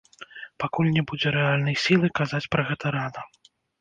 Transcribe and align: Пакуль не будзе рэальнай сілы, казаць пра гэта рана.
Пакуль 0.61 0.87
не 0.95 1.03
будзе 1.11 1.33
рэальнай 1.37 1.75
сілы, 1.83 2.07
казаць 2.21 2.49
пра 2.57 2.61
гэта 2.71 2.85
рана. 2.97 3.21